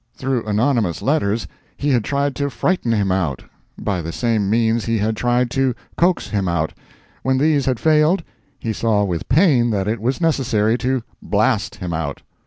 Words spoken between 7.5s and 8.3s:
had failed,